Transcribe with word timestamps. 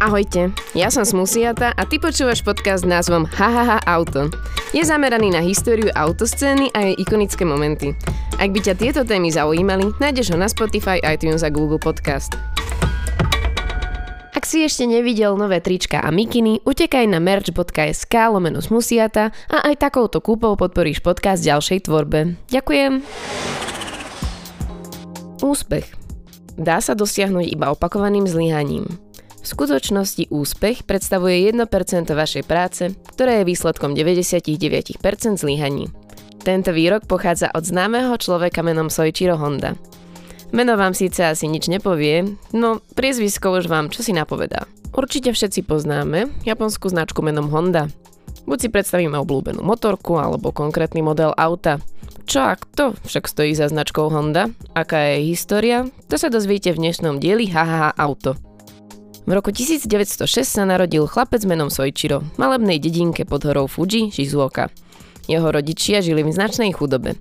Ahojte, 0.00 0.48
ja 0.72 0.88
som 0.88 1.04
Smusiata 1.04 1.76
a 1.76 1.84
ty 1.84 2.00
počúvaš 2.00 2.40
podcast 2.40 2.82
s 2.82 2.88
názvom 2.88 3.28
Hahaha 3.28 3.84
Auto. 3.84 4.32
Je 4.72 4.80
zameraný 4.80 5.28
na 5.28 5.44
históriu 5.44 5.92
autoscény 5.92 6.72
a 6.72 6.88
jej 6.88 6.96
ikonické 6.96 7.44
momenty. 7.44 7.92
Ak 8.40 8.48
by 8.48 8.64
ťa 8.64 8.80
tieto 8.80 9.04
témy 9.04 9.28
zaujímali, 9.28 9.92
nájdeš 10.00 10.32
ho 10.32 10.40
na 10.40 10.48
Spotify, 10.48 11.04
iTunes 11.04 11.44
a 11.44 11.52
Google 11.52 11.76
Podcast. 11.76 12.32
Ak 14.32 14.48
si 14.48 14.64
ešte 14.64 14.88
nevidel 14.88 15.36
nové 15.36 15.60
trička 15.60 16.00
a 16.00 16.08
mikiny, 16.08 16.64
utekaj 16.64 17.04
na 17.04 17.20
merch.sk 17.20 18.14
lomeno 18.32 18.64
smusiata 18.64 19.36
a 19.52 19.68
aj 19.68 19.84
takouto 19.84 20.24
kúpou 20.24 20.56
podporíš 20.56 21.04
podcast 21.04 21.44
ďalšej 21.44 21.84
tvorbe. 21.84 22.40
Ďakujem! 22.48 23.04
Úspech. 25.44 25.92
Dá 26.56 26.80
sa 26.80 26.96
dosiahnuť 26.96 27.52
iba 27.52 27.68
opakovaným 27.68 28.24
zlyhaním. 28.24 29.09
V 29.40 29.46
skutočnosti 29.48 30.28
úspech 30.28 30.84
predstavuje 30.84 31.48
1% 31.48 32.12
vašej 32.12 32.44
práce, 32.44 32.92
ktoré 33.16 33.40
je 33.40 33.48
výsledkom 33.48 33.96
99% 33.96 35.00
zlyhaní. 35.40 35.88
Tento 36.44 36.72
výrok 36.76 37.08
pochádza 37.08 37.48
od 37.52 37.64
známeho 37.64 38.12
človeka 38.20 38.60
menom 38.60 38.92
Soichiro 38.92 39.40
Honda. 39.40 39.76
Meno 40.52 40.76
vám 40.76 40.92
síce 40.92 41.24
asi 41.24 41.48
nič 41.48 41.72
nepovie, 41.72 42.36
no 42.52 42.84
priezvisko 42.92 43.56
už 43.56 43.70
vám 43.70 43.88
čo 43.88 44.04
si 44.04 44.12
napovedá. 44.12 44.68
Určite 44.92 45.32
všetci 45.32 45.64
poznáme 45.64 46.28
japonskú 46.44 46.90
značku 46.92 47.22
menom 47.22 47.48
Honda. 47.48 47.88
Buď 48.44 48.58
si 48.60 48.68
predstavíme 48.68 49.14
obľúbenú 49.14 49.62
motorku 49.62 50.18
alebo 50.18 50.50
konkrétny 50.50 51.00
model 51.00 51.32
auta. 51.38 51.78
Čo 52.26 52.44
a 52.44 52.54
kto 52.58 52.98
však 53.06 53.24
stojí 53.24 53.54
za 53.54 53.70
značkou 53.70 54.10
Honda? 54.10 54.50
Aká 54.74 55.16
je 55.16 55.32
história? 55.32 55.86
To 56.10 56.18
sa 56.18 56.28
dozviete 56.28 56.74
v 56.74 56.82
dnešnom 56.82 57.22
dieli 57.22 57.46
Hahaha 57.48 57.94
Auto. 57.94 58.49
V 59.30 59.38
roku 59.38 59.54
1906 59.54 60.26
sa 60.42 60.66
narodil 60.66 61.06
chlapec 61.06 61.46
menom 61.46 61.70
Soichiro 61.70 62.26
v 62.34 62.34
malebnej 62.34 62.82
dedinke 62.82 63.22
pod 63.22 63.46
horou 63.46 63.70
Fuji, 63.70 64.10
Shizuoka. 64.10 64.74
Jeho 65.30 65.54
rodičia 65.54 66.02
žili 66.02 66.26
v 66.26 66.34
značnej 66.34 66.74
chudobe. 66.74 67.14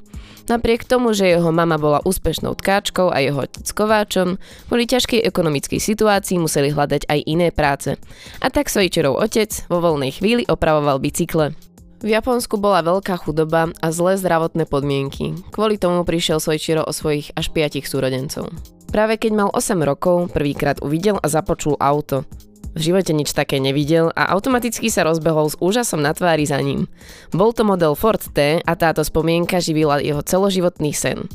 Napriek 0.49 0.89
tomu, 0.89 1.13
že 1.13 1.29
jeho 1.29 1.53
mama 1.53 1.77
bola 1.77 2.01
úspešnou 2.01 2.57
tkáčkou 2.57 3.13
a 3.13 3.21
jeho 3.21 3.45
otec 3.45 3.61
kováčom, 3.61 4.41
kvôli 4.65 4.89
ťažkej 4.89 5.21
ekonomickej 5.21 5.77
situácii 5.77 6.41
museli 6.41 6.73
hľadať 6.73 7.05
aj 7.05 7.19
iné 7.29 7.53
práce. 7.53 7.93
A 8.41 8.49
tak 8.49 8.73
Soichirov 8.73 9.13
otec 9.13 9.53
vo 9.69 9.77
voľnej 9.77 10.09
chvíli 10.09 10.49
opravoval 10.49 10.97
bicykle. 10.97 11.53
V 12.01 12.09
Japonsku 12.09 12.57
bola 12.57 12.81
veľká 12.81 13.21
chudoba 13.21 13.69
a 13.85 13.87
zlé 13.93 14.17
zdravotné 14.17 14.65
podmienky. 14.65 15.37
Kvôli 15.53 15.77
tomu 15.77 16.01
prišiel 16.01 16.41
Soichiro 16.41 16.81
o 16.81 16.89
svojich 16.89 17.29
až 17.37 17.53
piatich 17.53 17.85
súrodencov. 17.85 18.49
Práve 18.89 19.21
keď 19.21 19.31
mal 19.37 19.49
8 19.53 19.85
rokov, 19.85 20.33
prvýkrát 20.33 20.81
uvidel 20.81 21.21
a 21.21 21.29
započul 21.29 21.77
auto. 21.77 22.25
V 22.73 22.89
živote 22.89 23.13
nič 23.13 23.33
také 23.33 23.61
nevidel 23.61 24.13
a 24.13 24.33
automaticky 24.33 24.89
sa 24.93 25.05
rozbehol 25.05 25.49
s 25.49 25.57
úžasom 25.57 26.01
na 26.01 26.13
tvári 26.13 26.45
za 26.45 26.57
ním. 26.61 26.89
Bol 27.33 27.53
to 27.53 27.65
model 27.65 27.93
Ford 27.93 28.21
T 28.21 28.61
a 28.61 28.73
táto 28.77 29.01
spomienka 29.05 29.61
živila 29.61 30.01
jeho 30.01 30.21
celoživotný 30.21 30.93
sen. 30.93 31.25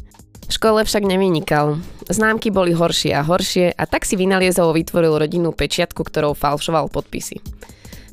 V 0.45 0.53
škole 0.53 0.85
však 0.85 1.07
nevynikal. 1.07 1.81
Známky 2.11 2.53
boli 2.53 2.77
horšie 2.77 3.17
a 3.17 3.25
horšie 3.25 3.73
a 3.75 3.85
tak 3.89 4.05
si 4.05 4.15
vynaliezol 4.15 4.77
vytvoril 4.77 5.17
rodinnú 5.17 5.55
pečiatku, 5.55 6.05
ktorou 6.05 6.37
falšoval 6.37 6.93
podpisy. 6.93 7.41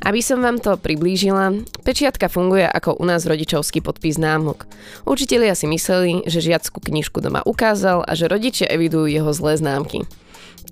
Aby 0.01 0.25
som 0.25 0.41
vám 0.41 0.57
to 0.57 0.81
priblížila, 0.81 1.61
pečiatka 1.85 2.25
funguje 2.25 2.65
ako 2.65 2.97
u 2.97 3.05
nás 3.05 3.21
rodičovský 3.29 3.85
podpis 3.85 4.17
známok. 4.17 4.65
Učitelia 5.05 5.53
si 5.53 5.69
mysleli, 5.69 6.25
že 6.25 6.41
žiackú 6.41 6.81
knižku 6.81 7.21
doma 7.21 7.45
ukázal 7.45 8.01
a 8.01 8.11
že 8.17 8.25
rodičia 8.25 8.65
evidujú 8.65 9.05
jeho 9.05 9.29
zlé 9.29 9.61
známky. 9.61 10.09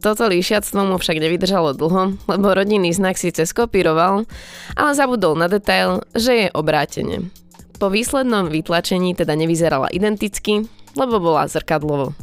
Toto 0.02 0.25
líšiactvo 0.25 0.81
mu 0.81 0.95
však 0.97 1.21
nevydržalo 1.21 1.77
dlho, 1.77 2.17
lebo 2.25 2.58
rodinný 2.58 2.89
znak 2.89 3.21
síce 3.21 3.45
skopíroval, 3.45 4.25
ale 4.73 4.91
zabudol 4.97 5.38
na 5.38 5.45
detail, 5.45 6.02
že 6.17 6.33
je 6.33 6.47
obrátene. 6.49 7.30
Po 7.77 7.93
výslednom 7.93 8.49
vytlačení 8.49 9.14
teda 9.14 9.37
nevyzerala 9.37 9.93
identicky, 9.93 10.65
lebo 10.98 11.21
bola 11.21 11.45
zrkadlovo. 11.45 12.17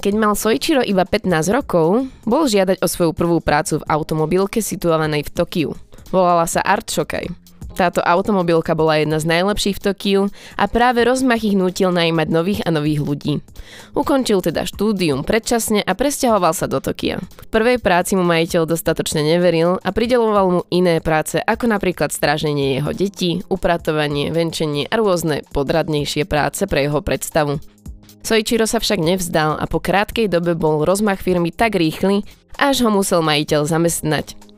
Keď 0.00 0.14
mal 0.16 0.32
Soichiro 0.32 0.80
iba 0.80 1.04
15 1.04 1.52
rokov, 1.52 2.08
bol 2.24 2.48
žiadať 2.48 2.80
o 2.80 2.88
svoju 2.88 3.12
prvú 3.12 3.44
prácu 3.44 3.80
v 3.80 3.86
automobilke 3.90 4.64
situovanej 4.64 5.28
v 5.28 5.30
Tokiu. 5.34 5.70
Volala 6.10 6.46
sa 6.50 6.58
Art 6.62 6.90
Shokaj. 6.90 7.50
Táto 7.78 8.02
automobilka 8.04 8.76
bola 8.76 9.00
jedna 9.00 9.22
z 9.22 9.30
najlepších 9.30 9.78
v 9.78 9.84
Tokiu 9.88 10.20
a 10.58 10.68
práve 10.68 11.00
rozmach 11.06 11.40
ich 11.40 11.56
nutil 11.56 11.94
najímať 11.94 12.28
nových 12.28 12.60
a 12.66 12.74
nových 12.74 13.00
ľudí. 13.00 13.34
Ukončil 13.96 14.42
teda 14.44 14.68
štúdium 14.68 15.24
predčasne 15.24 15.80
a 15.80 15.92
presťahoval 15.94 16.52
sa 16.52 16.68
do 16.68 16.82
Tokia. 16.82 17.22
V 17.22 17.46
prvej 17.48 17.80
práci 17.80 18.18
mu 18.18 18.26
majiteľ 18.26 18.68
dostatočne 18.68 19.24
neveril 19.24 19.80
a 19.80 19.88
prideloval 19.94 20.46
mu 20.50 20.60
iné 20.68 21.00
práce 21.00 21.40
ako 21.40 21.70
napríklad 21.70 22.12
stráženie 22.12 22.82
jeho 22.82 22.92
detí, 22.92 23.40
upratovanie, 23.48 24.28
venčenie 24.34 24.84
a 24.90 25.00
rôzne 25.00 25.46
podradnejšie 25.54 26.28
práce 26.28 26.66
pre 26.66 26.84
jeho 26.90 27.00
predstavu. 27.00 27.62
Soichiro 28.20 28.68
sa 28.68 28.82
však 28.82 29.00
nevzdal 29.00 29.56
a 29.56 29.64
po 29.64 29.80
krátkej 29.80 30.28
dobe 30.28 30.52
bol 30.52 30.84
rozmach 30.84 31.24
firmy 31.24 31.48
tak 31.48 31.80
rýchly, 31.80 32.28
až 32.60 32.84
ho 32.84 32.92
musel 32.92 33.24
majiteľ 33.24 33.64
zamestnať. 33.64 34.49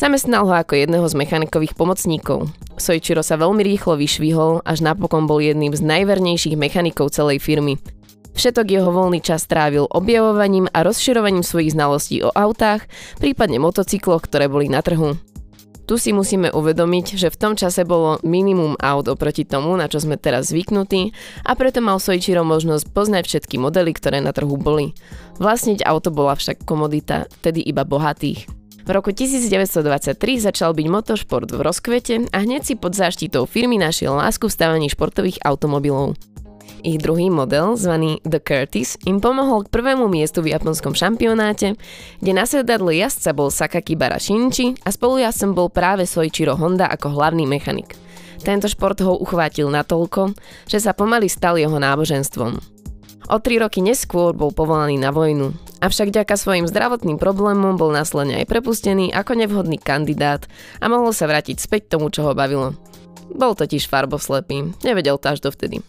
Zamestnal 0.00 0.48
ho 0.48 0.54
ako 0.56 0.80
jedného 0.80 1.04
z 1.04 1.12
mechanikových 1.12 1.76
pomocníkov. 1.76 2.48
Soichiro 2.80 3.20
sa 3.20 3.36
veľmi 3.36 3.60
rýchlo 3.60 4.00
vyšvihol, 4.00 4.64
až 4.64 4.80
napokon 4.80 5.28
bol 5.28 5.44
jedným 5.44 5.76
z 5.76 5.84
najvernejších 5.84 6.56
mechanikov 6.56 7.12
celej 7.12 7.44
firmy. 7.44 7.76
Všetok 8.32 8.64
jeho 8.64 8.88
voľný 8.88 9.20
čas 9.20 9.44
trávil 9.44 9.84
objavovaním 9.92 10.72
a 10.72 10.88
rozširovaním 10.88 11.44
svojich 11.44 11.76
znalostí 11.76 12.24
o 12.24 12.32
autách, 12.32 12.88
prípadne 13.20 13.60
motocykloch, 13.60 14.24
ktoré 14.24 14.48
boli 14.48 14.72
na 14.72 14.80
trhu. 14.80 15.20
Tu 15.90 15.98
si 15.98 16.14
musíme 16.14 16.54
uvedomiť, 16.54 17.18
že 17.18 17.34
v 17.34 17.40
tom 17.42 17.58
čase 17.58 17.82
bolo 17.82 18.22
minimum 18.22 18.78
aut 18.78 19.10
oproti 19.10 19.42
tomu, 19.42 19.74
na 19.74 19.90
čo 19.90 19.98
sme 19.98 20.14
teraz 20.14 20.54
zvyknutí 20.54 21.10
a 21.42 21.58
preto 21.58 21.82
mal 21.82 21.98
Soichiro 21.98 22.46
možnosť 22.46 22.94
poznať 22.94 23.26
všetky 23.26 23.58
modely, 23.58 23.90
ktoré 23.98 24.22
na 24.22 24.30
trhu 24.30 24.54
boli. 24.54 24.94
Vlastniť 25.42 25.82
auto 25.82 26.14
bola 26.14 26.38
však 26.38 26.62
komodita, 26.62 27.26
tedy 27.42 27.58
iba 27.66 27.82
bohatých. 27.82 28.46
V 28.86 28.90
roku 28.94 29.10
1923 29.10 30.14
začal 30.38 30.78
byť 30.78 30.86
motošport 30.86 31.50
v 31.50 31.58
rozkvete 31.58 32.30
a 32.30 32.38
hneď 32.38 32.70
si 32.70 32.74
pod 32.78 32.94
záštitou 32.94 33.50
firmy 33.50 33.74
našiel 33.74 34.14
lásku 34.14 34.46
v 34.46 34.54
stávaní 34.54 34.94
športových 34.94 35.42
automobilov. 35.42 36.14
Ich 36.80 36.96
druhý 36.96 37.28
model, 37.28 37.76
zvaný 37.76 38.24
The 38.24 38.40
Curtis, 38.40 38.96
im 39.04 39.20
pomohol 39.20 39.68
k 39.68 39.72
prvému 39.72 40.08
miestu 40.08 40.40
v 40.40 40.56
japonskom 40.56 40.96
šampionáte, 40.96 41.76
kde 42.24 42.32
na 42.32 42.48
sedadle 42.48 42.96
jazdca 42.96 43.36
bol 43.36 43.52
Sakakibara 43.52 44.16
Shinji 44.16 44.80
a 44.80 44.88
spolujazdcom 44.88 45.52
bol 45.52 45.68
práve 45.68 46.08
Soichiro 46.08 46.56
Honda 46.56 46.88
ako 46.88 47.12
hlavný 47.12 47.44
mechanik. 47.44 48.00
Tento 48.40 48.64
šport 48.64 48.96
ho 49.04 49.12
uchvátil 49.12 49.68
natoľko, 49.68 50.32
že 50.64 50.80
sa 50.80 50.96
pomaly 50.96 51.28
stal 51.28 51.60
jeho 51.60 51.76
náboženstvom. 51.76 52.56
O 53.28 53.36
tri 53.44 53.60
roky 53.60 53.84
neskôr 53.84 54.32
bol 54.32 54.48
povolaný 54.48 54.96
na 54.96 55.12
vojnu. 55.12 55.52
Avšak 55.84 56.16
ďaka 56.16 56.40
svojim 56.40 56.64
zdravotným 56.64 57.20
problémom 57.20 57.76
bol 57.76 57.92
následne 57.92 58.40
aj 58.40 58.48
prepustený 58.48 59.12
ako 59.12 59.36
nevhodný 59.36 59.76
kandidát 59.76 60.48
a 60.80 60.88
mohol 60.88 61.12
sa 61.12 61.28
vrátiť 61.28 61.60
späť 61.60 61.92
tomu, 61.92 62.08
čo 62.08 62.24
ho 62.24 62.32
bavilo. 62.32 62.72
Bol 63.30 63.54
totiž 63.54 63.86
farboslepý, 63.86 64.74
nevedel 64.82 65.16
to 65.16 65.30
až 65.30 65.40
dovtedy. 65.40 65.80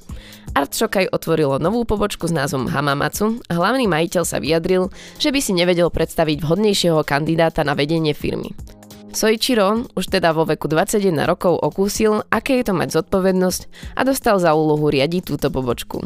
Art 0.52 0.76
Shokaj 0.76 1.16
otvorilo 1.16 1.64
novú 1.64 1.88
pobočku 1.88 2.28
s 2.28 2.36
názvom 2.36 2.68
Hamamatsu 2.68 3.40
a 3.48 3.56
hlavný 3.56 3.88
majiteľ 3.88 4.24
sa 4.28 4.44
vyjadril, 4.44 4.92
že 5.16 5.32
by 5.32 5.40
si 5.40 5.56
nevedel 5.56 5.88
predstaviť 5.88 6.44
vhodnejšieho 6.44 7.00
kandidáta 7.08 7.64
na 7.64 7.72
vedenie 7.72 8.12
firmy. 8.12 8.52
Soichiro 9.12 9.88
už 9.96 10.08
teda 10.08 10.32
vo 10.32 10.48
veku 10.48 10.72
21 10.72 11.28
rokov 11.28 11.60
okúsil, 11.60 12.24
aké 12.32 12.64
je 12.64 12.72
to 12.72 12.74
mať 12.76 12.90
zodpovednosť 13.00 13.62
a 13.96 14.02
dostal 14.08 14.40
za 14.40 14.56
úlohu 14.56 14.88
riadiť 14.88 15.24
túto 15.36 15.48
pobočku. 15.52 16.04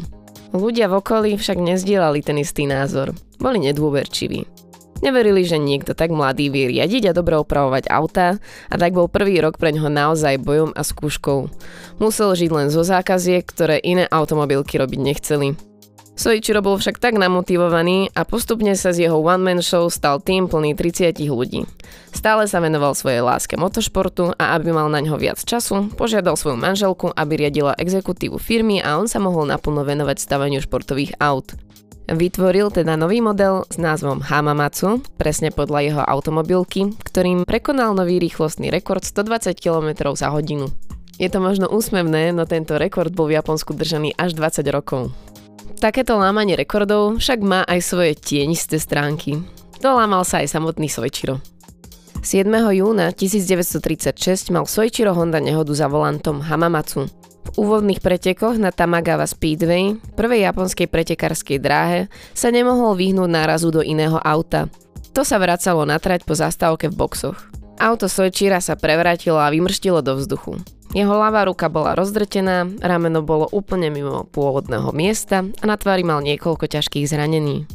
Ľudia 0.50 0.90
v 0.90 0.98
okolí 1.02 1.30
však 1.38 1.58
nezdielali 1.58 2.22
ten 2.22 2.38
istý 2.38 2.66
názor. 2.66 3.14
Boli 3.38 3.62
nedôverčiví. 3.62 4.65
Neverili, 5.04 5.44
že 5.44 5.60
niekto 5.60 5.92
tak 5.92 6.08
mladý 6.08 6.48
vie 6.48 6.72
riadiť 6.72 7.12
a 7.12 7.16
dobre 7.16 7.36
opravovať 7.36 7.92
autá 7.92 8.40
a 8.72 8.74
tak 8.80 8.96
bol 8.96 9.12
prvý 9.12 9.40
rok 9.44 9.60
pre 9.60 9.72
ňoho 9.72 9.92
naozaj 9.92 10.40
bojom 10.40 10.72
a 10.72 10.80
skúškou. 10.80 11.52
Musel 12.00 12.32
žiť 12.32 12.50
len 12.52 12.68
zo 12.72 12.80
zákaziek, 12.80 13.44
ktoré 13.44 13.76
iné 13.82 14.08
automobilky 14.08 14.80
robiť 14.80 15.00
nechceli. 15.00 15.48
Soichiro 16.16 16.64
bol 16.64 16.80
však 16.80 16.96
tak 16.96 17.20
namotivovaný 17.20 18.08
a 18.16 18.24
postupne 18.24 18.72
sa 18.72 18.88
z 18.96 19.04
jeho 19.04 19.20
one-man 19.20 19.60
show 19.60 19.84
stal 19.92 20.16
tým 20.16 20.48
plný 20.48 20.72
30 20.72 21.12
ľudí. 21.28 21.68
Stále 22.16 22.48
sa 22.48 22.64
venoval 22.64 22.96
svojej 22.96 23.20
láske 23.20 23.60
motošportu 23.60 24.32
a 24.40 24.56
aby 24.56 24.72
mal 24.72 24.88
na 24.88 25.04
ňo 25.04 25.20
viac 25.20 25.36
času, 25.36 25.92
požiadal 25.92 26.40
svoju 26.40 26.56
manželku, 26.56 27.12
aby 27.12 27.44
riadila 27.44 27.76
exekutívu 27.76 28.40
firmy 28.40 28.80
a 28.80 28.96
on 28.96 29.12
sa 29.12 29.20
mohol 29.20 29.44
naplno 29.44 29.84
venovať 29.84 30.16
stavaniu 30.16 30.64
športových 30.64 31.20
aut. 31.20 31.52
Vytvoril 32.06 32.70
teda 32.70 32.94
nový 32.94 33.18
model 33.18 33.66
s 33.66 33.82
názvom 33.82 34.22
Hamamatsu, 34.22 35.02
presne 35.18 35.50
podľa 35.50 35.80
jeho 35.82 36.02
automobilky, 36.06 36.94
ktorým 37.02 37.42
prekonal 37.42 37.98
nový 37.98 38.22
rýchlostný 38.22 38.70
rekord 38.70 39.02
120 39.02 39.58
km 39.58 40.14
za 40.14 40.30
hodinu. 40.30 40.70
Je 41.18 41.26
to 41.26 41.42
možno 41.42 41.66
úsmevné, 41.66 42.30
no 42.30 42.46
tento 42.46 42.78
rekord 42.78 43.10
bol 43.10 43.26
v 43.26 43.42
Japonsku 43.42 43.74
držaný 43.74 44.14
až 44.14 44.38
20 44.38 44.62
rokov. 44.70 45.10
Takéto 45.82 46.14
lámanie 46.14 46.54
rekordov 46.54 47.18
však 47.18 47.42
má 47.42 47.66
aj 47.66 47.82
svoje 47.82 48.14
tienisté 48.14 48.78
stránky. 48.78 49.42
Dolámal 49.82 50.22
sa 50.22 50.46
aj 50.46 50.54
samotný 50.54 50.86
Soichiro. 50.86 51.42
7. 52.22 52.46
júna 52.70 53.10
1936 53.10 54.54
mal 54.54 54.62
Soichiro 54.70 55.10
Honda 55.10 55.42
nehodu 55.42 55.74
za 55.74 55.90
volantom 55.90 56.38
Hamamatsu. 56.38 57.25
Úvodných 57.54 58.02
pretekoch 58.02 58.58
na 58.58 58.74
Tamagawa 58.74 59.30
Speedway, 59.30 59.94
prvej 60.18 60.42
japonskej 60.50 60.90
pretekárskej 60.90 61.62
dráhe, 61.62 62.10
sa 62.34 62.50
nemohol 62.50 62.98
vyhnúť 62.98 63.30
nárazu 63.30 63.70
do 63.70 63.86
iného 63.86 64.18
auta. 64.18 64.66
To 65.14 65.22
sa 65.22 65.38
vracalo 65.38 65.86
na 65.86 66.02
trať 66.02 66.26
po 66.26 66.34
zastávke 66.34 66.90
v 66.90 66.98
boxoch. 66.98 67.38
Auto 67.78 68.08
Soichira 68.10 68.58
sa 68.58 68.76
prevrátilo 68.76 69.38
a 69.38 69.52
vymrštilo 69.52 70.02
do 70.02 70.18
vzduchu. 70.18 70.60
Jeho 70.96 71.12
ľavá 71.12 71.44
ruka 71.44 71.68
bola 71.68 71.92
rozdrtená, 71.92 72.68
rameno 72.80 73.20
bolo 73.20 73.48
úplne 73.52 73.92
mimo 73.92 74.24
pôvodného 74.32 74.92
miesta 74.96 75.44
a 75.44 75.64
na 75.68 75.76
tvári 75.76 76.04
mal 76.04 76.24
niekoľko 76.24 76.72
ťažkých 76.72 77.08
zranení. 77.08 77.68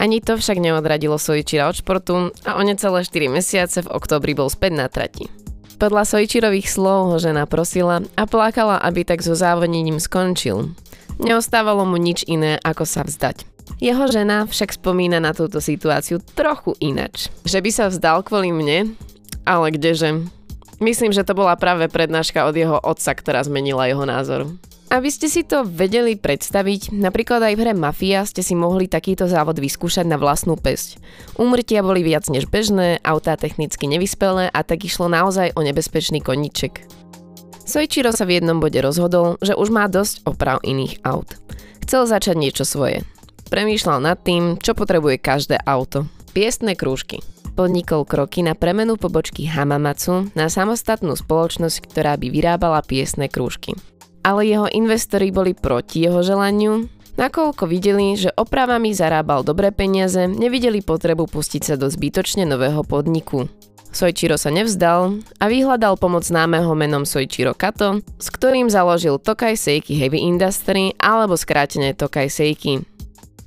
Ani 0.00 0.24
to 0.24 0.40
však 0.40 0.56
neodradilo 0.56 1.20
Soichira 1.20 1.68
od 1.68 1.76
športu 1.76 2.32
a 2.48 2.56
o 2.56 2.62
necelé 2.64 3.04
4 3.04 3.28
mesiace 3.28 3.84
v 3.84 3.92
oktobri 3.92 4.32
bol 4.32 4.48
späť 4.48 4.72
na 4.72 4.86
trati. 4.88 5.39
Podľa 5.80 6.04
Sojčirových 6.04 6.68
slov 6.68 7.08
ho 7.08 7.16
žena 7.16 7.48
prosila 7.48 8.04
a 8.12 8.28
plakala, 8.28 8.76
aby 8.84 9.00
tak 9.00 9.24
so 9.24 9.32
závodnením 9.32 9.96
skončil. 9.96 10.76
Neostávalo 11.16 11.88
mu 11.88 11.96
nič 11.96 12.20
iné, 12.28 12.60
ako 12.60 12.84
sa 12.84 13.00
vzdať. 13.00 13.48
Jeho 13.80 14.04
žena 14.12 14.44
však 14.44 14.76
spomína 14.76 15.24
na 15.24 15.32
túto 15.32 15.56
situáciu 15.56 16.20
trochu 16.36 16.76
inač. 16.84 17.32
Že 17.48 17.58
by 17.64 17.70
sa 17.72 17.88
vzdal 17.88 18.20
kvôli 18.28 18.52
mne? 18.52 18.92
Ale 19.48 19.72
kdeže? 19.72 20.28
Myslím, 20.84 21.16
že 21.16 21.24
to 21.24 21.32
bola 21.32 21.56
práve 21.56 21.88
prednáška 21.88 22.44
od 22.44 22.52
jeho 22.60 22.76
otca, 22.76 23.16
ktorá 23.16 23.40
zmenila 23.40 23.88
jeho 23.88 24.04
názor. 24.04 24.52
Aby 24.90 25.06
ste 25.06 25.30
si 25.30 25.46
to 25.46 25.62
vedeli 25.62 26.18
predstaviť, 26.18 26.90
napríklad 26.90 27.38
aj 27.46 27.54
v 27.54 27.62
hre 27.62 27.74
Mafia 27.78 28.26
ste 28.26 28.42
si 28.42 28.58
mohli 28.58 28.90
takýto 28.90 29.30
závod 29.30 29.62
vyskúšať 29.62 30.02
na 30.02 30.18
vlastnú 30.18 30.58
pesť. 30.58 30.98
Úmrtia 31.38 31.86
boli 31.86 32.02
viac 32.02 32.26
než 32.26 32.50
bežné, 32.50 32.98
autá 33.06 33.38
technicky 33.38 33.86
nevyspelé 33.86 34.50
a 34.50 34.60
tak 34.66 34.82
išlo 34.82 35.06
naozaj 35.06 35.54
o 35.54 35.62
nebezpečný 35.62 36.18
koniček. 36.18 36.82
Soichiro 37.62 38.10
sa 38.10 38.26
v 38.26 38.42
jednom 38.42 38.58
bode 38.58 38.82
rozhodol, 38.82 39.38
že 39.38 39.54
už 39.54 39.70
má 39.70 39.86
dosť 39.86 40.26
oprav 40.26 40.58
iných 40.66 41.06
aut. 41.06 41.38
Chcel 41.86 42.10
začať 42.10 42.34
niečo 42.34 42.66
svoje. 42.66 43.06
Premýšľal 43.46 44.02
nad 44.02 44.18
tým, 44.18 44.58
čo 44.58 44.74
potrebuje 44.74 45.22
každé 45.22 45.62
auto. 45.70 46.10
Piestne 46.34 46.74
krúžky. 46.74 47.22
Podnikol 47.54 48.02
kroky 48.02 48.42
na 48.42 48.58
premenu 48.58 48.98
pobočky 48.98 49.46
Hamamatsu 49.46 50.34
na 50.34 50.50
samostatnú 50.50 51.14
spoločnosť, 51.14 51.78
ktorá 51.86 52.18
by 52.18 52.26
vyrábala 52.26 52.82
piesne 52.82 53.30
krúžky 53.30 53.78
ale 54.20 54.48
jeho 54.48 54.68
investori 54.70 55.32
boli 55.32 55.56
proti 55.56 56.04
jeho 56.04 56.20
želaniu, 56.20 56.88
nakoľko 57.16 57.64
videli, 57.68 58.16
že 58.16 58.32
opravami 58.32 58.92
zarábal 58.96 59.44
dobré 59.44 59.72
peniaze, 59.72 60.28
nevideli 60.28 60.80
potrebu 60.84 61.28
pustiť 61.28 61.62
sa 61.62 61.74
do 61.76 61.88
zbytočne 61.88 62.48
nového 62.48 62.80
podniku. 62.84 63.48
Soichiro 63.90 64.38
sa 64.38 64.54
nevzdal 64.54 65.18
a 65.42 65.44
vyhľadal 65.50 65.98
pomoc 65.98 66.22
známeho 66.22 66.70
menom 66.78 67.02
Soichiro 67.02 67.58
Kato, 67.58 67.98
s 68.22 68.30
ktorým 68.30 68.70
založil 68.70 69.18
Tokai 69.18 69.58
Seiki 69.58 69.98
Heavy 69.98 70.22
Industry 70.22 70.94
alebo 70.94 71.34
skrátene 71.34 71.98
Tokai 71.98 72.30
Seiki. 72.30 72.86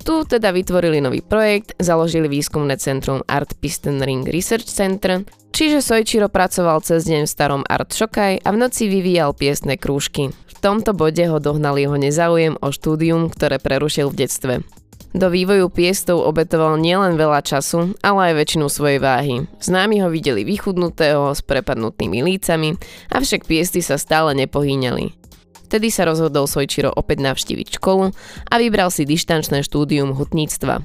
Tu 0.04 0.14
teda 0.28 0.52
vytvorili 0.52 1.00
nový 1.00 1.24
projekt, 1.24 1.72
založili 1.80 2.28
výskumné 2.28 2.76
centrum 2.76 3.24
Art 3.24 3.56
Piston 3.56 4.04
Ring 4.04 4.28
Research 4.28 4.68
Center, 4.68 5.24
čiže 5.48 5.80
Soichiro 5.80 6.28
pracoval 6.28 6.84
cez 6.84 7.08
deň 7.08 7.24
v 7.24 7.32
starom 7.32 7.62
Art 7.64 7.96
Shokai 7.96 8.36
a 8.44 8.48
v 8.52 8.60
noci 8.60 8.84
vyvíjal 8.84 9.32
piesne 9.32 9.80
krúžky 9.80 10.28
tomto 10.64 10.96
bode 10.96 11.20
ho 11.28 11.36
dohnal 11.36 11.76
jeho 11.76 12.00
nezáujem 12.00 12.56
o 12.56 12.72
štúdium, 12.72 13.28
ktoré 13.28 13.60
prerušil 13.60 14.08
v 14.08 14.24
detstve. 14.24 14.54
Do 15.12 15.28
vývoju 15.28 15.68
piestov 15.68 16.24
obetoval 16.24 16.80
nielen 16.80 17.20
veľa 17.20 17.44
času, 17.44 17.92
ale 18.00 18.32
aj 18.32 18.34
väčšinu 18.40 18.66
svojej 18.72 18.98
váhy. 18.98 19.44
Známi 19.60 20.00
ho 20.00 20.08
videli 20.08 20.42
vychudnutého 20.42 21.36
s 21.36 21.44
prepadnutými 21.44 22.24
lícami, 22.24 22.80
avšak 23.12 23.44
piesty 23.44 23.84
sa 23.84 24.00
stále 24.00 24.32
nepohýňali. 24.40 25.12
Vtedy 25.68 25.92
sa 25.92 26.08
rozhodol 26.08 26.48
Sojčiro 26.48 26.90
opäť 26.96 27.20
navštíviť 27.20 27.78
školu 27.78 28.10
a 28.48 28.54
vybral 28.56 28.88
si 28.88 29.04
dištančné 29.04 29.62
štúdium 29.62 30.16
hutníctva. 30.16 30.80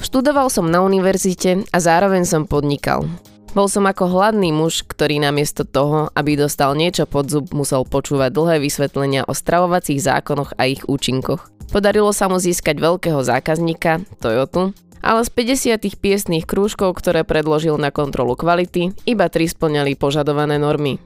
Študoval 0.00 0.48
som 0.48 0.66
na 0.66 0.80
univerzite 0.80 1.68
a 1.70 1.76
zároveň 1.76 2.24
som 2.24 2.48
podnikal. 2.48 3.04
Bol 3.50 3.66
som 3.66 3.82
ako 3.82 4.06
hladný 4.06 4.54
muž, 4.54 4.86
ktorý 4.86 5.18
namiesto 5.18 5.66
toho, 5.66 6.06
aby 6.14 6.38
dostal 6.38 6.78
niečo 6.78 7.02
pod 7.02 7.34
zub, 7.34 7.50
musel 7.50 7.82
počúvať 7.82 8.30
dlhé 8.30 8.62
vysvetlenia 8.62 9.26
o 9.26 9.34
stravovacích 9.34 9.98
zákonoch 9.98 10.54
a 10.54 10.70
ich 10.70 10.86
účinkoch. 10.86 11.50
Podarilo 11.74 12.14
sa 12.14 12.30
mu 12.30 12.38
získať 12.38 12.78
veľkého 12.78 13.18
zákazníka, 13.18 14.06
Toyotu, 14.22 14.70
ale 15.02 15.26
z 15.26 15.30
50 15.34 15.98
piesných 15.98 16.46
krúžkov, 16.46 16.94
ktoré 17.02 17.26
predložil 17.26 17.74
na 17.74 17.90
kontrolu 17.90 18.38
kvality, 18.38 18.94
iba 19.02 19.26
3 19.26 19.50
splňali 19.50 19.98
požadované 19.98 20.54
normy. 20.62 21.02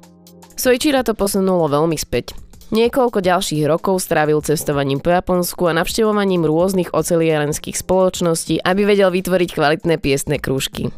Sojčira 0.52 1.00
to 1.00 1.17
posunulo 1.17 1.64
veľmi 1.73 1.96
späť. 1.96 2.37
Niekoľko 2.76 3.25
ďalších 3.25 3.64
rokov 3.64 4.05
strávil 4.05 4.44
cestovaním 4.44 5.00
po 5.00 5.08
Japonsku 5.12 5.64
a 5.64 5.76
navštevovaním 5.81 6.44
rôznych 6.44 6.93
oceliarenských 6.93 7.76
spoločností, 7.76 8.61
aby 8.61 8.85
vedel 8.85 9.08
vytvoriť 9.08 9.50
kvalitné 9.52 9.96
piesné 9.96 10.37
krúžky. 10.37 10.93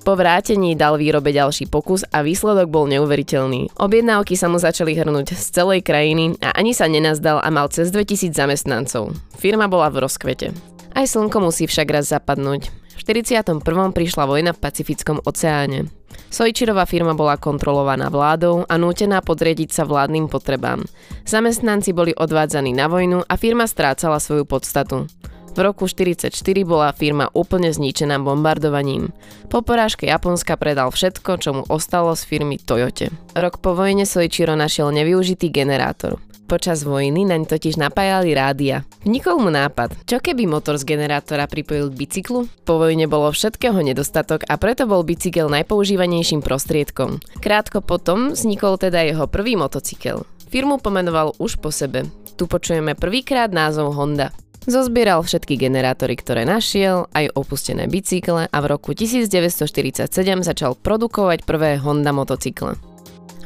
Po 0.00 0.16
vrátení 0.16 0.72
dal 0.80 0.96
výrobe 0.96 1.28
ďalší 1.28 1.68
pokus 1.68 2.08
a 2.08 2.24
výsledok 2.24 2.72
bol 2.72 2.88
neuveriteľný. 2.88 3.76
Objednávky 3.76 4.32
sa 4.32 4.48
mu 4.48 4.56
začali 4.56 4.96
hrnúť 4.96 5.36
z 5.36 5.46
celej 5.52 5.84
krajiny 5.84 6.40
a 6.40 6.56
ani 6.56 6.72
sa 6.72 6.88
nenazdal 6.88 7.36
a 7.36 7.48
mal 7.52 7.68
cez 7.68 7.92
2000 7.92 8.32
zamestnancov. 8.32 9.12
Firma 9.36 9.68
bola 9.68 9.92
v 9.92 10.00
rozkvete. 10.00 10.56
Aj 10.96 11.04
slnko 11.04 11.44
musí 11.44 11.68
však 11.68 11.88
raz 11.92 12.08
zapadnúť. 12.16 12.72
V 12.96 13.00
41. 13.04 13.60
prišla 13.92 14.24
vojna 14.24 14.56
v 14.56 14.62
Pacifickom 14.64 15.20
oceáne. 15.20 15.92
Sojčirová 16.30 16.86
firma 16.88 17.12
bola 17.12 17.36
kontrolovaná 17.36 18.08
vládou 18.08 18.64
a 18.68 18.74
nútená 18.80 19.20
podriediť 19.20 19.68
sa 19.74 19.82
vládnym 19.84 20.30
potrebám. 20.32 20.80
Zamestnanci 21.26 21.92
boli 21.92 22.16
odvádzaní 22.16 22.72
na 22.72 22.88
vojnu 22.88 23.20
a 23.26 23.34
firma 23.34 23.66
strácala 23.66 24.16
svoju 24.16 24.46
podstatu. 24.48 25.10
V 25.50 25.58
roku 25.58 25.90
1944 25.90 26.62
bola 26.62 26.94
firma 26.94 27.26
úplne 27.34 27.74
zničená 27.74 28.22
bombardovaním. 28.22 29.10
Po 29.50 29.66
porážke 29.66 30.06
Japonska 30.06 30.54
predal 30.54 30.94
všetko, 30.94 31.30
čo 31.42 31.50
mu 31.52 31.62
ostalo 31.66 32.14
z 32.14 32.22
firmy 32.22 32.56
Toyote. 32.62 33.10
Rok 33.34 33.58
po 33.58 33.74
vojne 33.74 34.06
Soichiro 34.06 34.54
našiel 34.54 34.94
nevyužitý 34.94 35.50
generátor. 35.50 36.22
Počas 36.50 36.82
vojny 36.82 37.30
naň 37.30 37.46
totiž 37.46 37.78
napájali 37.78 38.34
rádia. 38.34 38.82
Vnikol 39.06 39.38
mu 39.38 39.54
nápad, 39.54 40.02
čo 40.02 40.18
keby 40.18 40.50
motor 40.50 40.82
z 40.82 40.82
generátora 40.82 41.46
pripojil 41.46 41.94
k 41.94 41.98
bicyklu? 41.98 42.50
Po 42.66 42.74
vojne 42.74 43.06
bolo 43.06 43.30
všetkého 43.30 43.78
nedostatok 43.78 44.42
a 44.50 44.58
preto 44.58 44.90
bol 44.90 45.06
bicykel 45.06 45.46
najpoužívanejším 45.46 46.42
prostriedkom. 46.42 47.22
Krátko 47.38 47.86
potom 47.86 48.34
vznikol 48.34 48.82
teda 48.82 48.98
jeho 49.06 49.30
prvý 49.30 49.54
motocykel. 49.54 50.26
Firmu 50.50 50.82
pomenoval 50.82 51.38
už 51.38 51.62
po 51.62 51.70
sebe. 51.70 52.10
Tu 52.34 52.50
počujeme 52.50 52.98
prvýkrát 52.98 53.54
názov 53.54 53.94
Honda. 53.94 54.34
Zozbieral 54.70 55.26
všetky 55.26 55.58
generátory, 55.58 56.14
ktoré 56.14 56.46
našiel, 56.46 57.10
aj 57.10 57.34
opustené 57.34 57.90
bicykle 57.90 58.46
a 58.46 58.58
v 58.62 58.66
roku 58.70 58.94
1947 58.94 60.06
začal 60.46 60.78
produkovať 60.78 61.42
prvé 61.42 61.74
Honda 61.82 62.14
motocykle. 62.14 62.78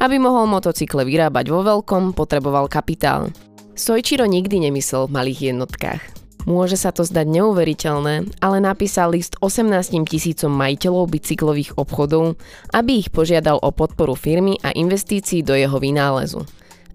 Aby 0.04 0.21
mohol 0.21 0.45
motocykle 0.52 1.00
vyrábať 1.09 1.49
vo 1.49 1.64
veľkom, 1.64 2.12
potreboval 2.12 2.69
kapitál. 2.69 3.33
Sojčiro 3.73 4.28
nikdy 4.28 4.69
nemyslel 4.69 5.09
v 5.09 5.16
malých 5.16 5.40
jednotkách. 5.57 6.04
Môže 6.45 6.76
sa 6.76 6.93
to 6.93 7.09
zdať 7.09 7.25
neuveriteľné, 7.25 8.45
ale 8.45 8.61
napísal 8.61 9.16
list 9.16 9.40
18 9.40 9.97
tisícom 10.04 10.52
majiteľov 10.52 11.09
bicyklových 11.09 11.81
obchodov, 11.81 12.37
aby 12.76 13.00
ich 13.00 13.09
požiadal 13.09 13.64
o 13.64 13.73
podporu 13.73 14.12
firmy 14.12 14.61
a 14.61 14.76
investícií 14.76 15.40
do 15.40 15.57
jeho 15.57 15.81
vynálezu. 15.81 16.45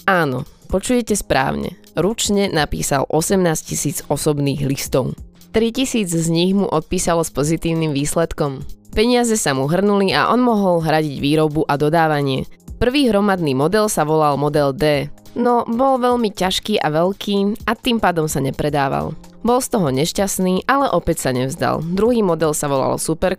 Áno, 0.05 0.45
počujete 0.69 1.17
správne 1.17 1.79
ručne 1.99 2.47
napísal 2.49 3.05
18 3.11 3.43
tisíc 3.61 4.01
osobných 4.07 4.63
listov. 4.65 5.13
3 5.51 5.75
tisíc 5.75 6.09
z 6.09 6.27
nich 6.31 6.55
mu 6.55 6.65
odpísalo 6.65 7.21
s 7.25 7.33
pozitívnym 7.33 7.91
výsledkom. 7.91 8.63
Peniaze 8.95 9.38
sa 9.38 9.53
mu 9.53 9.69
hrnuli 9.69 10.15
a 10.15 10.33
on 10.33 10.41
mohol 10.41 10.81
hradiť 10.81 11.21
výrobu 11.21 11.61
a 11.67 11.77
dodávanie. 11.77 12.45
Prvý 12.79 13.11
hromadný 13.11 13.53
model 13.53 13.91
sa 13.91 14.07
volal 14.07 14.39
Model 14.39 14.71
D, 14.71 15.11
no 15.35 15.67
bol 15.67 15.99
veľmi 15.99 16.31
ťažký 16.31 16.79
a 16.79 16.88
veľký 16.89 17.67
a 17.67 17.75
tým 17.75 17.99
pádom 17.99 18.25
sa 18.31 18.39
nepredával. 18.39 19.13
Bol 19.43 19.59
z 19.59 19.71
toho 19.71 19.88
nešťastný, 19.91 20.67
ale 20.67 20.88
opäť 20.91 21.27
sa 21.27 21.31
nevzdal. 21.35 21.83
Druhý 21.83 22.23
model 22.23 22.55
sa 22.55 22.71
volal 22.71 22.95
Super 22.99 23.35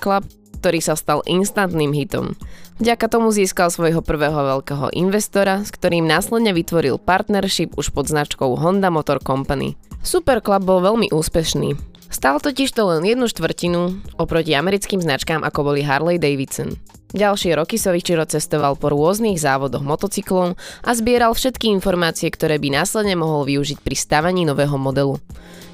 ktorý 0.60 0.84
sa 0.84 0.92
stal 0.92 1.24
instantným 1.24 1.96
hitom. 1.96 2.36
Vďaka 2.76 3.08
tomu 3.08 3.32
získal 3.32 3.72
svojho 3.72 4.04
prvého 4.04 4.36
veľkého 4.36 4.92
investora, 4.92 5.64
s 5.64 5.72
ktorým 5.72 6.04
následne 6.04 6.52
vytvoril 6.52 7.00
partnership 7.00 7.72
už 7.80 7.96
pod 7.96 8.12
značkou 8.12 8.60
Honda 8.60 8.92
Motor 8.92 9.24
Company. 9.24 9.80
Super 10.04 10.44
Club 10.44 10.68
bol 10.68 10.84
veľmi 10.84 11.08
úspešný. 11.08 11.76
Stal 12.12 12.36
totiž 12.42 12.68
to 12.76 12.84
len 12.90 13.06
jednu 13.08 13.30
štvrtinu 13.30 13.96
oproti 14.20 14.52
americkým 14.52 15.00
značkám 15.00 15.40
ako 15.40 15.72
boli 15.72 15.80
Harley 15.80 16.20
Davidson. 16.20 16.76
Ďalšie 17.10 17.58
roky 17.58 17.74
Sovichiro 17.74 18.22
cestoval 18.22 18.78
po 18.78 18.86
rôznych 18.86 19.34
závodoch 19.34 19.82
motocyklov 19.82 20.54
a 20.86 20.90
zbieral 20.94 21.34
všetky 21.34 21.66
informácie, 21.74 22.30
ktoré 22.30 22.62
by 22.62 22.82
následne 22.82 23.18
mohol 23.18 23.50
využiť 23.50 23.82
pri 23.82 23.96
stavaní 23.98 24.46
nového 24.46 24.78
modelu. 24.78 25.18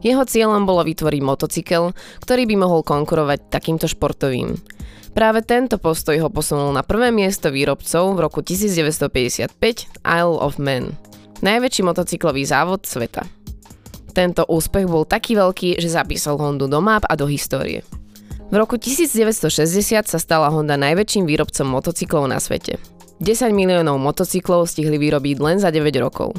Jeho 0.01 0.25
cieľom 0.25 0.65
bolo 0.65 0.81
vytvoriť 0.85 1.23
motocykel, 1.25 1.93
ktorý 2.25 2.43
by 2.49 2.57
mohol 2.57 2.81
konkurovať 2.81 3.53
takýmto 3.53 3.85
športovým. 3.85 4.57
Práve 5.17 5.41
tento 5.41 5.81
postoj 5.81 6.13
ho 6.21 6.29
posunul 6.29 6.77
na 6.77 6.85
prvé 6.85 7.09
miesto 7.09 7.49
výrobcov 7.49 8.13
v 8.13 8.19
roku 8.21 8.45
1955 8.45 9.49
Isle 10.05 10.37
of 10.37 10.61
Man, 10.61 10.93
najväčší 11.41 11.89
motocyklový 11.89 12.45
závod 12.45 12.85
sveta. 12.85 13.25
Tento 14.13 14.45
úspech 14.45 14.85
bol 14.85 15.09
taký 15.09 15.41
veľký, 15.41 15.81
že 15.81 15.89
zapísal 15.89 16.37
Hondu 16.37 16.69
do 16.69 16.85
map 16.85 17.09
a 17.09 17.17
do 17.17 17.25
histórie. 17.25 17.81
V 18.53 18.61
roku 18.61 18.77
1960 18.77 20.05
sa 20.05 20.19
stala 20.21 20.53
Honda 20.53 20.77
najväčším 20.77 21.25
výrobcom 21.25 21.65
motocyklov 21.65 22.29
na 22.29 22.37
svete. 22.37 22.77
10 23.25 23.57
miliónov 23.57 23.97
motocyklov 23.97 24.69
stihli 24.69 25.01
vyrobiť 25.01 25.41
len 25.41 25.57
za 25.57 25.73
9 25.73 25.97
rokov. 25.97 26.37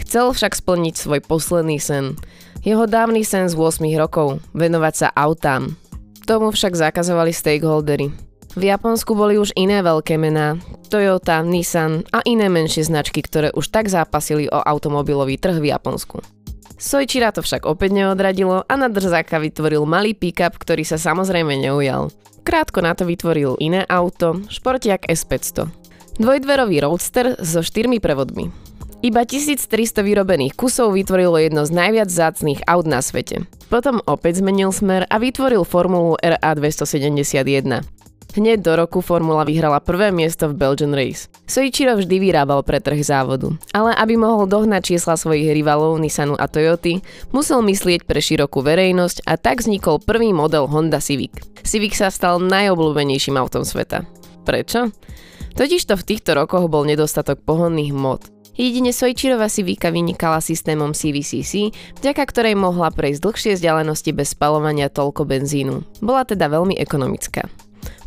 Chcel 0.00 0.32
však 0.32 0.56
splniť 0.56 0.96
svoj 0.96 1.20
posledný 1.20 1.76
sen. 1.76 2.16
Jeho 2.64 2.88
dávny 2.88 3.28
sen 3.28 3.52
z 3.52 3.52
8 3.52 3.84
rokov, 4.00 4.40
venovať 4.56 4.94
sa 5.04 5.08
autám. 5.12 5.76
Tomu 6.26 6.50
však 6.50 6.74
zakazovali 6.74 7.30
stakeholdery. 7.30 8.10
V 8.58 8.62
Japonsku 8.66 9.14
boli 9.14 9.38
už 9.38 9.54
iné 9.54 9.78
veľké 9.78 10.18
mená, 10.18 10.58
Toyota, 10.90 11.44
Nissan 11.46 12.02
a 12.10 12.24
iné 12.26 12.50
menšie 12.50 12.82
značky, 12.88 13.22
ktoré 13.22 13.54
už 13.54 13.70
tak 13.70 13.86
zápasili 13.86 14.50
o 14.50 14.58
automobilový 14.58 15.38
trh 15.38 15.62
v 15.62 15.70
Japonsku. 15.70 16.24
Sojčira 16.76 17.30
to 17.30 17.46
však 17.46 17.64
opäť 17.64 17.94
neodradilo 17.94 18.66
a 18.66 18.74
na 18.74 18.90
drzáka 18.90 19.38
vytvoril 19.38 19.86
malý 19.88 20.12
pick-up, 20.12 20.58
ktorý 20.58 20.82
sa 20.84 20.98
samozrejme 20.98 21.56
neujal. 21.56 22.10
Krátko 22.42 22.82
na 22.82 22.92
to 22.92 23.06
vytvoril 23.06 23.54
iné 23.62 23.86
auto, 23.86 24.42
športiak 24.50 25.06
S500. 25.06 25.70
Dvojdverový 26.16 26.80
roadster 26.80 27.36
so 27.38 27.60
štyrmi 27.60 28.00
prevodmi. 28.00 28.50
Iba 29.06 29.22
1300 29.22 30.02
vyrobených 30.02 30.58
kusov 30.58 30.98
vytvorilo 30.98 31.38
jedno 31.38 31.62
z 31.62 31.70
najviac 31.70 32.10
zácných 32.10 32.66
aut 32.66 32.90
na 32.90 32.98
svete. 32.98 33.46
Potom 33.70 34.02
opäť 34.02 34.42
zmenil 34.42 34.74
smer 34.74 35.06
a 35.06 35.22
vytvoril 35.22 35.62
formulu 35.62 36.18
RA271. 36.18 37.86
Hneď 38.34 38.58
do 38.66 38.72
roku 38.74 38.98
formula 38.98 39.46
vyhrala 39.46 39.78
prvé 39.78 40.10
miesto 40.10 40.50
v 40.50 40.58
Belgian 40.58 40.90
Race. 40.90 41.30
Soichiro 41.46 41.94
vždy 41.94 42.18
vyrábal 42.18 42.66
pre 42.66 42.82
trh 42.82 42.98
závodu, 43.06 43.54
ale 43.70 43.94
aby 43.94 44.18
mohol 44.18 44.50
dohnať 44.50 44.98
čísla 44.98 45.14
svojich 45.14 45.54
rivalov 45.54 46.02
Nissanu 46.02 46.34
a 46.34 46.50
Toyoty, 46.50 46.98
musel 47.30 47.62
myslieť 47.62 48.10
pre 48.10 48.18
širokú 48.18 48.58
verejnosť 48.58 49.22
a 49.22 49.38
tak 49.38 49.62
vznikol 49.62 50.02
prvý 50.02 50.34
model 50.34 50.66
Honda 50.66 50.98
Civic. 50.98 51.46
Civic 51.62 51.94
sa 51.94 52.10
stal 52.10 52.42
najobľúbenejším 52.42 53.38
autom 53.38 53.62
sveta. 53.62 54.02
Prečo? 54.42 54.90
Totižto 55.54 55.94
v 55.94 56.06
týchto 56.10 56.34
rokoch 56.34 56.66
bol 56.66 56.82
nedostatok 56.82 57.38
pohonných 57.46 57.94
mod. 57.94 58.35
Jedine 58.56 58.88
Sojčirova 58.88 59.52
si 59.52 59.60
Vika 59.60 59.92
vynikala 59.92 60.40
systémom 60.40 60.96
CVCC, 60.96 61.76
vďaka 62.00 62.24
ktorej 62.24 62.56
mohla 62.56 62.88
prejsť 62.88 63.20
dlhšie 63.20 63.52
vzdialenosti 63.60 64.16
bez 64.16 64.32
spalovania 64.32 64.88
toľko 64.88 65.28
benzínu. 65.28 65.84
Bola 66.00 66.24
teda 66.24 66.48
veľmi 66.48 66.72
ekonomická. 66.80 67.44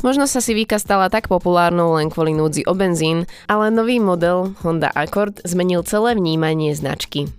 Možno 0.02 0.26
sa 0.26 0.42
si 0.42 0.58
Vika 0.58 0.82
stala 0.82 1.06
tak 1.06 1.30
populárnou 1.30 1.94
len 1.94 2.10
kvôli 2.10 2.34
núdzi 2.34 2.66
o 2.66 2.74
benzín, 2.74 3.30
ale 3.46 3.70
nový 3.70 4.02
model 4.02 4.58
Honda 4.66 4.90
Accord 4.90 5.38
zmenil 5.46 5.86
celé 5.86 6.18
vnímanie 6.18 6.74
značky. 6.74 7.30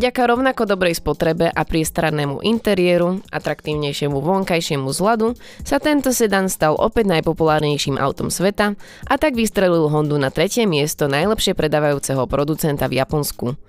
Vďaka 0.00 0.32
rovnako 0.32 0.64
dobrej 0.64 0.96
spotrebe 0.96 1.52
a 1.52 1.60
priestrannému 1.60 2.40
interiéru, 2.40 3.20
atraktívnejšiemu 3.28 4.16
vonkajšiemu 4.16 4.88
zladu, 4.96 5.36
sa 5.60 5.76
tento 5.76 6.08
sedan 6.16 6.48
stal 6.48 6.72
opäť 6.72 7.04
najpopulárnejším 7.12 8.00
autom 8.00 8.32
sveta 8.32 8.80
a 9.04 9.14
tak 9.20 9.36
vystrelil 9.36 9.92
Hondu 9.92 10.16
na 10.16 10.32
tretie 10.32 10.64
miesto 10.64 11.04
najlepšie 11.04 11.52
predávajúceho 11.52 12.24
producenta 12.24 12.88
v 12.88 12.96
Japonsku. 12.96 13.60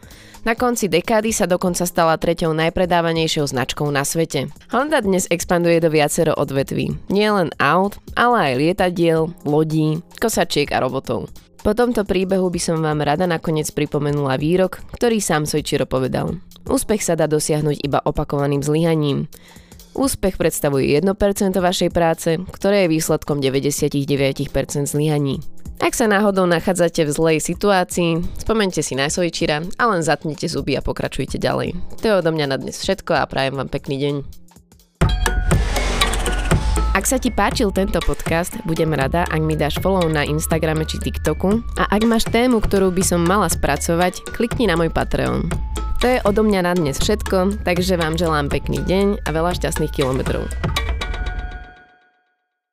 Na 0.47 0.55
konci 0.55 0.88
dekády 0.88 1.35
sa 1.35 1.51
dokonca 1.51 1.83
stala 1.83 2.15
treťou 2.15 2.55
najpredávanejšou 2.55 3.51
značkou 3.51 3.91
na 3.91 4.07
svete. 4.07 4.47
Honda 4.71 5.03
dnes 5.03 5.27
expanduje 5.27 5.83
do 5.83 5.91
viacero 5.91 6.31
odvetví. 6.31 6.95
Nie 7.11 7.35
len 7.35 7.51
aut, 7.59 8.00
ale 8.15 8.39
aj 8.39 8.53
lietadiel, 8.55 9.35
lodí, 9.43 10.00
kosačiek 10.23 10.71
a 10.71 10.79
robotov. 10.79 11.27
Po 11.62 11.77
tomto 11.77 12.01
príbehu 12.10 12.50
by 12.50 12.58
som 12.58 12.82
vám 12.82 13.06
rada 13.06 13.30
nakoniec 13.30 13.70
pripomenula 13.70 14.41
výrok, 14.41 14.82
ktorý 14.98 15.22
sám 15.22 15.46
Sojčiro 15.46 15.86
povedal. 15.86 16.41
Úspech 16.65 17.06
sa 17.06 17.13
dá 17.13 17.30
dosiahnuť 17.30 17.86
iba 17.86 18.01
opakovaným 18.01 18.65
zlyhaním. 18.65 19.30
Úspech 19.94 20.41
predstavuje 20.41 20.89
1% 20.98 21.06
vašej 21.53 21.94
práce, 21.94 22.41
ktoré 22.50 22.89
je 22.89 22.98
výsledkom 22.98 23.38
99% 23.46 24.89
zlyhaní. 24.89 25.38
Ak 25.77 25.94
sa 25.94 26.10
náhodou 26.10 26.50
nachádzate 26.50 27.06
v 27.06 27.13
zlej 27.13 27.38
situácii, 27.41 28.41
spomente 28.41 28.82
si 28.82 28.98
na 28.98 29.13
Sojčira 29.13 29.62
a 29.77 29.84
len 29.86 30.01
zatnite 30.01 30.50
zuby 30.50 30.74
a 30.77 30.82
pokračujte 30.82 31.38
ďalej. 31.38 31.77
To 32.01 32.03
je 32.10 32.13
odo 32.18 32.34
mňa 32.34 32.46
na 32.53 32.58
dnes 32.58 32.82
všetko 32.82 33.22
a 33.22 33.30
prajem 33.30 33.58
vám 33.58 33.70
pekný 33.70 34.01
deň. 34.01 34.40
Ak 37.01 37.10
sa 37.10 37.17
ti 37.17 37.34
páčil 37.34 37.74
tento 37.74 37.98
podcast, 37.98 38.53
budem 38.62 38.93
rada, 38.93 39.25
ak 39.25 39.41
mi 39.41 39.58
dáš 39.58 39.81
follow 39.81 40.05
na 40.05 40.22
Instagrame 40.22 40.86
či 40.86 41.01
TikToku 41.01 41.65
a 41.74 41.89
ak 41.89 42.05
máš 42.05 42.29
tému, 42.29 42.62
ktorú 42.62 42.93
by 42.93 43.01
som 43.01 43.25
mala 43.25 43.50
spracovať, 43.50 44.22
klikni 44.38 44.70
na 44.70 44.77
môj 44.77 44.93
Patreon. 44.93 45.50
To 45.98 46.05
je 46.05 46.22
odo 46.22 46.46
mňa 46.46 46.62
na 46.62 46.77
dnes 46.77 47.01
všetko, 47.01 47.65
takže 47.65 47.98
vám 47.98 48.22
želám 48.22 48.53
pekný 48.53 48.86
deň 48.86 49.25
a 49.25 49.29
veľa 49.34 49.58
šťastných 49.58 49.89
kilometrov. 49.98 50.46